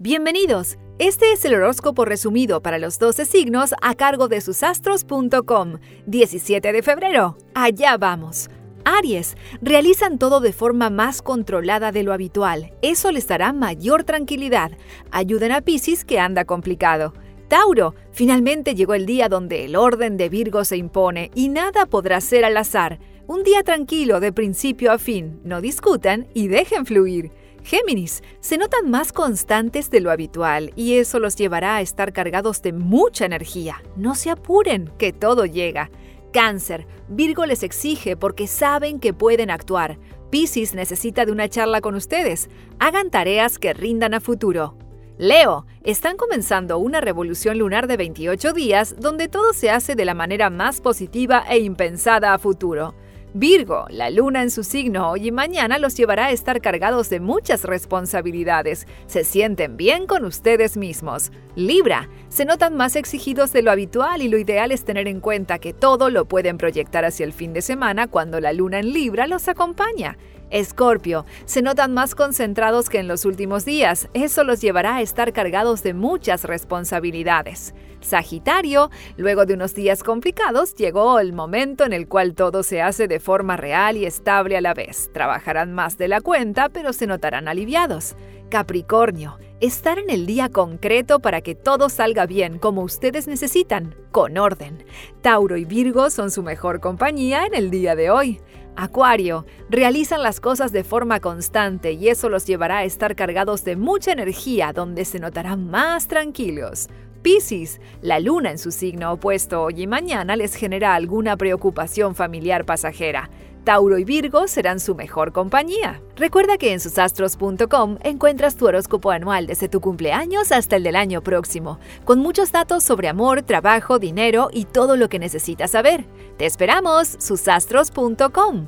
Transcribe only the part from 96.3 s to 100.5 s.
su mejor compañía en el día de hoy. Acuario, realizan las